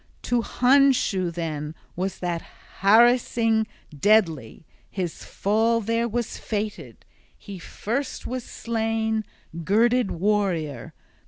[0.23, 2.41] To Hondscio then was that
[2.79, 7.05] harassing deadly, his fall there was fated.
[7.37, 9.25] He first was slain,
[9.63, 10.95] girded warrior.